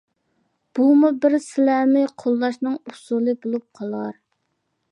بۇمۇ 0.77 1.11
بىر 1.25 1.35
سىلەرنى 1.47 2.01
قوللاشنىڭ 2.23 2.79
ئۇسۇلى 2.93 3.37
بولۇپ 3.45 3.69
قالار. 3.81 4.19